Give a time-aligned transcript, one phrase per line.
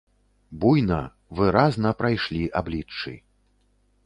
[0.61, 0.97] Буйна,
[1.41, 3.13] выразна прайшлі абліччы.